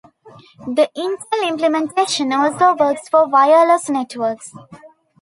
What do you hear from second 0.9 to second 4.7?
Intel implementation also works for wireless networks.